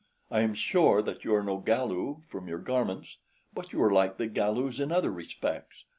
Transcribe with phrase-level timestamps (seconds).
[0.31, 3.17] I am sure that you are no Galu, from your garments;
[3.53, 5.85] but you are like the Galus in other respects.